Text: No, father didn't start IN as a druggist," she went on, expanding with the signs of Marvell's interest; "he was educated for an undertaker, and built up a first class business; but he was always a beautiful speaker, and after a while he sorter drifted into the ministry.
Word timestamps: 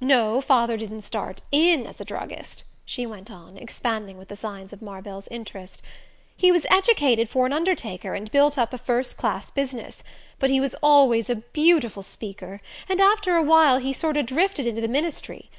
No, 0.00 0.40
father 0.40 0.76
didn't 0.76 1.00
start 1.00 1.42
IN 1.50 1.88
as 1.88 2.00
a 2.00 2.04
druggist," 2.04 2.62
she 2.84 3.04
went 3.04 3.32
on, 3.32 3.56
expanding 3.56 4.16
with 4.16 4.28
the 4.28 4.36
signs 4.36 4.72
of 4.72 4.80
Marvell's 4.80 5.26
interest; 5.26 5.82
"he 6.36 6.52
was 6.52 6.66
educated 6.70 7.28
for 7.28 7.46
an 7.46 7.52
undertaker, 7.52 8.14
and 8.14 8.30
built 8.30 8.56
up 8.56 8.72
a 8.72 8.78
first 8.78 9.16
class 9.16 9.50
business; 9.50 10.04
but 10.38 10.50
he 10.50 10.60
was 10.60 10.76
always 10.84 11.28
a 11.28 11.34
beautiful 11.50 12.04
speaker, 12.04 12.60
and 12.88 13.00
after 13.00 13.34
a 13.34 13.42
while 13.42 13.78
he 13.78 13.92
sorter 13.92 14.22
drifted 14.22 14.68
into 14.68 14.80
the 14.80 14.86
ministry. 14.86 15.50